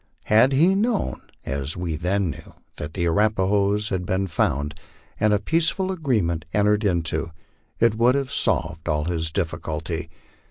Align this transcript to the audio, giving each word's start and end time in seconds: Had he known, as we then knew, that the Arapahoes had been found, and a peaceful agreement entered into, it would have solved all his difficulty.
Had 0.25 0.51
he 0.51 0.73
known, 0.73 1.21
as 1.45 1.77
we 1.77 1.95
then 1.95 2.31
knew, 2.31 2.55
that 2.77 2.95
the 2.95 3.05
Arapahoes 3.05 3.89
had 3.89 4.03
been 4.03 4.25
found, 4.25 4.73
and 5.19 5.31
a 5.31 5.37
peaceful 5.37 5.91
agreement 5.91 6.43
entered 6.55 6.83
into, 6.83 7.29
it 7.79 7.93
would 7.93 8.15
have 8.15 8.31
solved 8.31 8.89
all 8.89 9.05
his 9.05 9.29
difficulty. 9.29 10.09